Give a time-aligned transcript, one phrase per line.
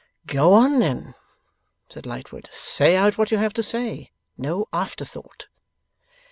[0.25, 1.13] 'Go on, then,'
[1.87, 2.47] said Lightwood.
[2.51, 4.09] 'Say out what you have to say.
[4.35, 5.45] No after thought.